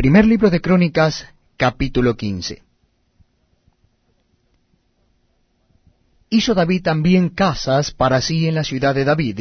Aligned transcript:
Primer 0.00 0.24
libro 0.24 0.48
de 0.48 0.62
Crónicas, 0.62 1.26
capítulo 1.58 2.16
15. 2.16 2.62
Hizo 6.30 6.54
David 6.54 6.82
también 6.82 7.28
casas 7.28 7.90
para 7.90 8.22
sí 8.22 8.48
en 8.48 8.54
la 8.54 8.64
ciudad 8.64 8.94
de 8.94 9.04
David, 9.04 9.40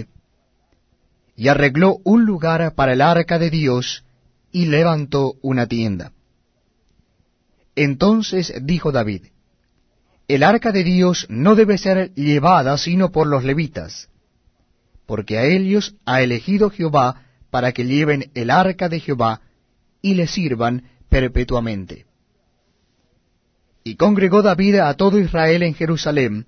y 1.38 1.48
arregló 1.48 2.00
un 2.04 2.26
lugar 2.26 2.76
para 2.76 2.92
el 2.92 3.00
arca 3.00 3.40
de 3.40 3.50
Dios, 3.50 4.04
y 4.52 4.66
levantó 4.66 5.36
una 5.42 5.66
tienda. 5.66 6.12
Entonces 7.78 8.54
dijo 8.62 8.92
David, 8.92 9.28
El 10.28 10.44
arca 10.44 10.74
de 10.74 10.84
Dios 10.84 11.26
no 11.30 11.56
debe 11.56 11.78
ser 11.78 12.14
llevada 12.16 12.78
sino 12.78 13.14
por 13.14 13.28
los 13.28 13.46
levitas, 13.46 14.10
porque 15.06 15.38
a 15.38 15.46
ellos 15.46 15.96
ha 16.04 16.22
elegido 16.22 16.70
Jehová 16.70 17.24
para 17.50 17.72
que 17.72 17.86
lleven 17.86 18.30
el 18.34 18.50
arca 18.50 18.90
de 18.90 19.00
Jehová, 19.00 19.40
y 20.02 20.16
le 20.16 20.28
sirvan 20.28 20.84
perpetuamente. 21.10 22.06
Y 23.84 23.96
congregó 23.96 24.42
David 24.42 24.76
a 24.76 24.94
todo 24.94 25.20
Israel 25.20 25.64
en 25.64 25.74
Jerusalén, 25.74 26.46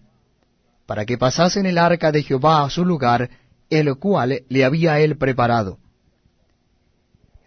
para 0.85 1.05
que 1.05 1.17
pasasen 1.17 1.65
el 1.65 1.77
arca 1.77 2.11
de 2.11 2.23
Jehová 2.23 2.63
a 2.63 2.69
su 2.69 2.85
lugar, 2.85 3.29
el 3.69 3.95
cual 3.95 4.43
le 4.49 4.65
había 4.65 4.99
él 4.99 5.17
preparado. 5.17 5.79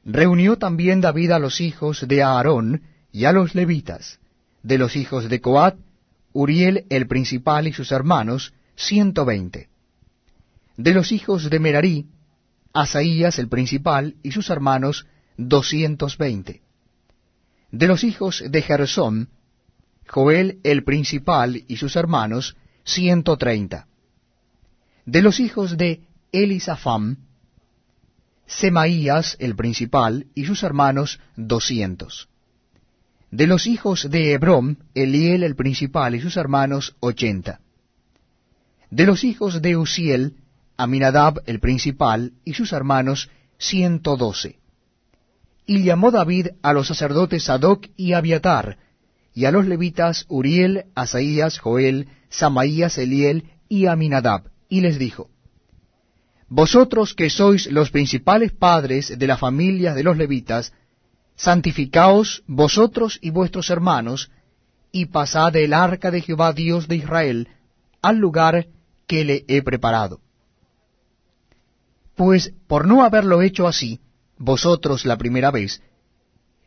Reunió 0.04 0.56
también 0.56 1.00
David 1.00 1.30
a 1.32 1.38
los 1.38 1.60
hijos 1.60 2.06
de 2.06 2.22
Aarón 2.22 2.82
y 3.12 3.24
a 3.24 3.32
los 3.32 3.54
levitas, 3.54 4.18
de 4.62 4.78
los 4.78 4.96
hijos 4.96 5.28
de 5.28 5.40
Coat, 5.40 5.76
Uriel 6.32 6.84
el 6.90 7.06
principal 7.06 7.68
y 7.68 7.72
sus 7.72 7.92
hermanos, 7.92 8.52
ciento 8.74 9.24
veinte. 9.24 9.68
De 10.76 10.92
los 10.92 11.12
hijos 11.12 11.48
de 11.48 11.58
Merarí, 11.60 12.06
Asaías 12.72 13.38
el 13.38 13.48
principal 13.48 14.16
y 14.22 14.32
sus 14.32 14.50
hermanos, 14.50 15.06
doscientos 15.36 16.18
veinte. 16.18 16.62
De 17.70 17.86
los 17.86 18.04
hijos 18.04 18.42
de 18.48 18.62
Gersón, 18.62 19.30
Joel 20.06 20.60
el 20.62 20.84
principal 20.84 21.64
y 21.66 21.76
sus 21.76 21.96
hermanos, 21.96 22.56
ciento 22.84 23.36
treinta. 23.36 23.88
De 25.06 25.22
los 25.22 25.40
hijos 25.40 25.76
de 25.76 26.02
Elisafam, 26.32 27.18
Semaías 28.46 29.36
el 29.40 29.56
principal 29.56 30.26
y 30.34 30.44
sus 30.44 30.62
hermanos, 30.62 31.18
doscientos. 31.34 32.28
De 33.30 33.46
los 33.46 33.66
hijos 33.66 34.08
de 34.10 34.32
Hebrón, 34.32 34.78
Eliel 34.94 35.42
el 35.42 35.56
principal 35.56 36.14
y 36.14 36.20
sus 36.20 36.36
hermanos, 36.36 36.94
ochenta. 37.00 37.60
De 38.90 39.06
los 39.06 39.24
hijos 39.24 39.62
de 39.62 39.76
Uziel, 39.76 40.36
Aminadab 40.76 41.42
el 41.46 41.58
principal 41.58 42.34
y 42.44 42.54
sus 42.54 42.72
hermanos, 42.72 43.30
ciento 43.58 44.16
doce. 44.16 44.58
Y 45.66 45.82
llamó 45.82 46.10
David 46.10 46.48
a 46.62 46.72
los 46.72 46.88
sacerdotes 46.88 47.44
Sadoc 47.44 47.86
y 47.96 48.12
Abiatar, 48.12 48.78
y 49.32 49.46
a 49.46 49.50
los 49.50 49.66
levitas 49.66 50.26
Uriel, 50.28 50.84
Asaías, 50.94 51.58
Joel, 51.58 52.08
Samaías, 52.28 52.98
Eliel 52.98 53.50
y 53.68 53.86
Aminadab, 53.86 54.50
y 54.68 54.80
les 54.80 54.98
dijo, 54.98 55.30
Vosotros 56.48 57.14
que 57.14 57.30
sois 57.30 57.70
los 57.70 57.90
principales 57.90 58.52
padres 58.52 59.18
de 59.18 59.26
las 59.26 59.40
familias 59.40 59.96
de 59.96 60.04
los 60.04 60.16
levitas, 60.16 60.72
santificaos 61.34 62.44
vosotros 62.46 63.18
y 63.20 63.30
vuestros 63.30 63.70
hermanos, 63.70 64.30
y 64.92 65.06
pasad 65.06 65.56
el 65.56 65.72
arca 65.72 66.10
de 66.10 66.20
Jehová 66.20 66.52
Dios 66.52 66.86
de 66.86 66.96
Israel 66.96 67.48
al 68.02 68.18
lugar 68.18 68.68
que 69.06 69.24
le 69.24 69.44
he 69.48 69.62
preparado. 69.62 70.20
Pues 72.14 72.52
por 72.68 72.86
no 72.86 73.02
haberlo 73.02 73.42
hecho 73.42 73.66
así, 73.66 74.00
vosotros 74.44 75.06
la 75.06 75.16
primera 75.16 75.50
vez, 75.50 75.82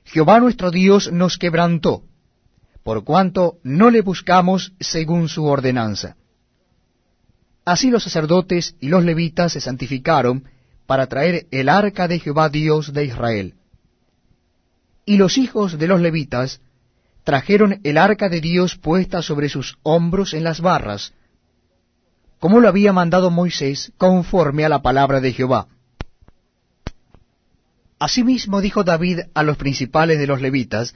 Jehová 0.04 0.40
nuestro 0.40 0.72
Dios 0.72 1.12
nos 1.12 1.38
quebrantó, 1.38 2.04
por 2.84 3.04
cuanto 3.04 3.58
no 3.64 3.90
le 3.90 4.02
buscamos 4.02 4.74
según 4.80 5.30
su 5.30 5.46
ordenanza. 5.46 6.16
Así 7.66 7.90
los 7.90 8.04
sacerdotes 8.04 8.76
y 8.80 8.88
los 8.88 9.04
levitas 9.04 9.54
se 9.54 9.62
santificaron 9.62 10.46
para 10.86 11.08
traer 11.08 11.48
el 11.52 11.70
arca 11.70 12.08
de 12.08 12.20
Jehová 12.20 12.50
Dios 12.50 12.94
de 12.94 13.06
Israel. 13.06 13.56
Y 15.06 15.18
los 15.18 15.38
hijos 15.38 15.78
de 15.78 15.88
los 15.88 16.02
levitas 16.02 16.62
trajeron 17.24 17.82
el 17.84 17.98
arca 17.98 18.30
de 18.30 18.40
Dios 18.40 18.78
puesta 18.78 19.22
sobre 19.22 19.50
sus 19.50 19.78
hombros 19.84 20.34
en 20.34 20.44
las 20.44 20.62
barras, 20.62 21.14
como 22.40 22.60
lo 22.62 22.70
había 22.70 22.94
mandado 22.94 23.30
Moisés 23.30 23.92
conforme 23.98 24.64
a 24.64 24.70
la 24.70 24.82
palabra 24.82 25.20
de 25.20 25.34
Jehová. 25.34 25.68
Asimismo 28.00 28.62
dijo 28.62 28.84
David 28.84 29.22
a 29.34 29.44
los 29.44 29.58
principales 29.58 30.20
de 30.20 30.28
los 30.28 30.40
levitas, 30.40 30.94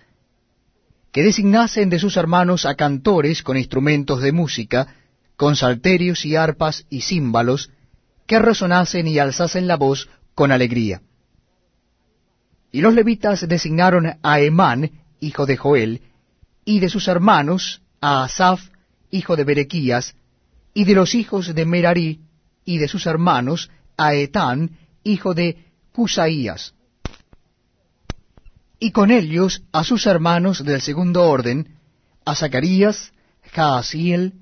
que 1.12 1.24
designasen 1.24 1.90
de 1.90 2.00
sus 2.00 2.16
hermanos 2.16 2.66
a 2.66 2.76
cantores 2.76 3.42
con 3.42 3.58
instrumentos 3.58 4.22
de 4.22 4.32
música, 4.32 4.96
con 5.36 5.56
salterios 5.56 6.26
y 6.26 6.36
arpas 6.36 6.86
y 6.90 7.02
címbalos, 7.02 7.72
que 8.28 8.40
resonasen 8.40 9.08
y 9.08 9.18
alzasen 9.18 9.68
la 9.68 9.78
voz 9.78 10.10
con 10.36 10.52
alegría. 10.52 11.02
Y 12.72 12.82
los 12.82 12.94
levitas 12.94 13.48
designaron 13.48 14.18
a 14.22 14.40
Emán, 14.40 14.92
hijo 15.20 15.46
de 15.46 15.58
Joel, 15.58 16.02
y 16.64 16.80
de 16.80 16.88
sus 16.88 17.08
hermanos 17.08 17.82
a 18.00 18.24
Asaf, 18.24 18.62
hijo 19.10 19.36
de 19.36 19.44
Berequías, 19.44 20.16
y 20.74 20.86
de 20.86 20.94
los 20.94 21.16
hijos 21.16 21.54
de 21.54 21.66
Merari, 21.66 22.22
y 22.64 22.78
de 22.78 22.88
sus 22.88 23.08
hermanos 23.08 23.72
a 23.98 24.14
Etán, 24.14 24.78
hijo 25.04 25.34
de 25.34 25.66
Cusaías 25.92 26.76
y 28.84 28.92
con 28.92 29.12
ellos 29.12 29.62
a 29.72 29.84
sus 29.84 30.08
hermanos 30.08 30.66
del 30.66 30.82
segundo 30.82 31.30
orden, 31.30 31.78
a 32.26 32.34
Zacarías, 32.36 33.14
Jaasiel, 33.54 34.34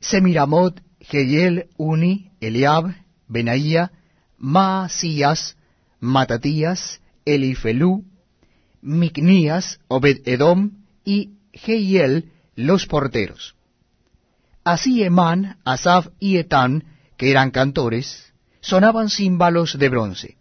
Semiramot, 0.00 0.82
Geyel, 1.00 1.70
Uni, 1.78 2.30
Eliab, 2.40 2.94
Benaía, 3.26 3.90
Maasías, 4.36 5.56
Matatías, 5.98 7.00
Elifelú, 7.24 8.04
Micnías, 8.82 9.80
Obed-Edom 9.88 10.84
y 11.02 11.30
Geiel, 11.54 12.32
los 12.56 12.84
porteros. 12.84 13.54
Así 14.62 15.02
Emán, 15.02 15.56
Asaf 15.64 16.08
y 16.20 16.36
Etán, 16.36 16.84
que 17.16 17.30
eran 17.30 17.50
cantores, 17.50 18.34
sonaban 18.60 19.08
címbalos 19.08 19.78
de 19.78 19.88
bronce 19.88 20.36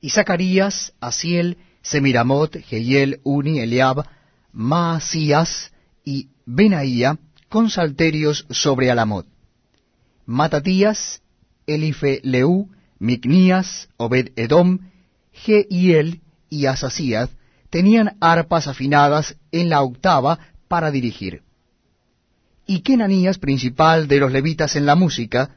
y 0.00 0.10
Zacarías, 0.10 0.92
Asiel, 1.00 1.58
Semiramot, 1.82 2.56
Geyel, 2.56 3.20
Uni, 3.22 3.60
Eliab, 3.60 4.06
Maasías 4.52 5.72
y 6.04 6.28
Benaía 6.46 7.18
con 7.48 7.70
salterios 7.70 8.46
sobre 8.50 8.90
Alamot. 8.90 9.26
Matatías, 10.26 11.22
Elife 11.66 12.20
Leú, 12.22 12.70
Micnías, 12.98 13.88
Obed 13.96 14.32
Edom, 14.36 14.78
Geiel 15.32 16.20
y 16.48 16.66
Asasías 16.66 17.30
tenían 17.70 18.16
arpas 18.20 18.66
afinadas 18.66 19.36
en 19.52 19.70
la 19.70 19.82
octava 19.82 20.38
para 20.68 20.90
dirigir. 20.90 21.42
Y 22.66 22.80
Kenanías, 22.80 23.38
principal 23.38 24.06
de 24.06 24.18
los 24.18 24.32
levitas 24.32 24.76
en 24.76 24.86
la 24.86 24.94
música, 24.94 25.56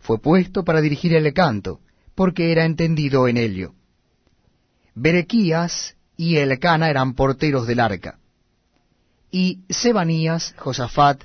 fue 0.00 0.20
puesto 0.20 0.64
para 0.64 0.80
dirigir 0.80 1.14
el 1.14 1.32
canto, 1.32 1.80
porque 2.14 2.52
era 2.52 2.64
entendido 2.64 3.26
en 3.26 3.36
ello. 3.36 3.74
Berequías 4.94 5.96
y 6.16 6.36
Elcana 6.36 6.90
eran 6.90 7.14
porteros 7.14 7.66
del 7.66 7.80
arca. 7.80 8.18
Y 9.30 9.60
Sebanías, 9.68 10.54
Josafat, 10.58 11.22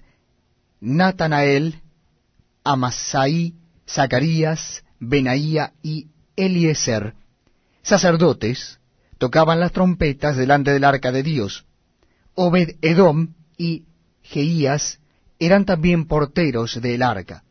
Natanael, 0.79 1.81
Amasai, 2.63 3.53
Zacarías, 3.87 4.83
Benaía 4.99 5.73
y 5.83 6.07
Eliezer, 6.35 7.13
sacerdotes, 7.81 8.79
tocaban 9.17 9.59
las 9.59 9.71
trompetas 9.71 10.37
delante 10.37 10.71
del 10.71 10.83
arca 10.83 11.11
de 11.11 11.23
Dios. 11.23 11.65
Obed 12.35 12.77
Edom 12.81 13.33
y 13.57 13.85
Jeías 14.21 14.99
eran 15.39 15.65
también 15.65 16.05
porteros 16.05 16.81
del 16.81 17.01
arca. 17.01 17.43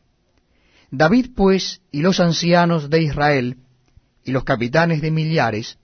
David, 0.90 1.30
pues, 1.34 1.80
y 1.90 2.00
los 2.00 2.20
ancianos 2.20 2.90
de 2.90 3.02
Israel, 3.02 3.58
y 4.24 4.32
los 4.32 4.44
capitanes 4.44 5.02
de 5.02 5.10
millares, 5.10 5.78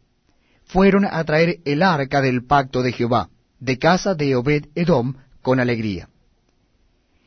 fueron 0.72 1.04
a 1.04 1.22
traer 1.24 1.58
el 1.66 1.82
arca 1.82 2.22
del 2.22 2.46
pacto 2.46 2.82
de 2.82 2.92
Jehová, 2.92 3.28
de 3.60 3.78
casa 3.78 4.14
de 4.14 4.34
Obed 4.34 4.68
Edom, 4.74 5.16
con 5.42 5.60
alegría. 5.60 6.08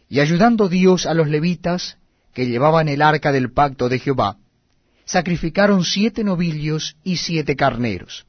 Y 0.09 0.19
ayudando 0.19 0.67
Dios 0.67 1.05
a 1.05 1.13
los 1.13 1.27
levitas, 1.29 1.97
que 2.33 2.47
llevaban 2.47 2.89
el 2.89 3.03
arca 3.03 3.31
del 3.31 3.51
pacto 3.51 3.87
de 3.87 3.99
Jehová, 3.99 4.37
sacrificaron 5.05 5.83
siete 5.85 6.23
novillos 6.23 6.97
y 7.03 7.17
siete 7.17 7.55
carneros. 7.55 8.25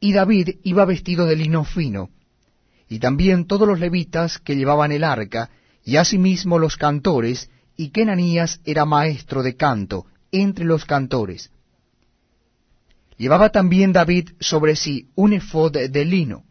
Y 0.00 0.12
David 0.12 0.56
iba 0.64 0.84
vestido 0.84 1.24
de 1.26 1.36
lino 1.36 1.64
fino, 1.64 2.10
y 2.88 2.98
también 2.98 3.46
todos 3.46 3.68
los 3.68 3.78
levitas 3.78 4.38
que 4.38 4.56
llevaban 4.56 4.90
el 4.90 5.04
arca, 5.04 5.50
y 5.84 5.96
asimismo 5.96 6.58
los 6.58 6.76
cantores, 6.76 7.48
y 7.76 7.90
Kenanías 7.90 8.60
era 8.64 8.84
maestro 8.84 9.44
de 9.44 9.54
canto 9.54 10.06
entre 10.32 10.64
los 10.64 10.84
cantores, 10.84 11.52
Llevaba 13.16 13.50
también 13.50 13.92
David 13.92 14.30
sobre 14.40 14.76
sí 14.76 15.08
un 15.14 15.32
efod 15.32 15.72
de 15.72 16.04
lino. 16.04 16.44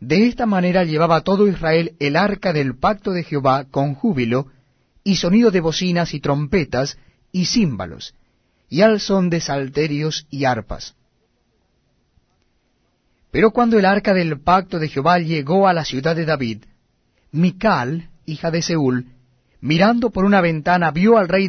De 0.00 0.26
esta 0.26 0.46
manera 0.46 0.84
llevaba 0.84 1.20
todo 1.20 1.46
Israel 1.46 1.94
el 2.00 2.16
arca 2.16 2.52
del 2.52 2.76
pacto 2.76 3.12
de 3.12 3.22
Jehová 3.22 3.66
con 3.70 3.94
júbilo, 3.94 4.46
y 5.04 5.16
sonido 5.16 5.50
de 5.50 5.60
bocinas 5.60 6.14
y 6.14 6.20
trompetas 6.20 6.98
y 7.32 7.46
címbalos, 7.46 8.14
y 8.68 8.82
al 8.82 9.00
son 9.00 9.30
de 9.30 9.40
salterios 9.40 10.26
y 10.30 10.44
arpas. 10.44 10.94
Pero 13.30 13.50
cuando 13.52 13.78
el 13.78 13.84
arca 13.84 14.12
del 14.12 14.40
pacto 14.40 14.78
de 14.78 14.88
Jehová 14.88 15.18
llegó 15.18 15.68
a 15.68 15.72
la 15.72 15.84
ciudad 15.84 16.16
de 16.16 16.24
David, 16.24 16.64
Mical, 17.32 18.10
hija 18.26 18.50
de 18.50 18.62
Seúl, 18.62 19.06
mirando 19.60 20.10
por 20.10 20.24
una 20.24 20.40
ventana, 20.40 20.90
vio 20.90 21.16
al 21.16 21.28
rey 21.28 21.48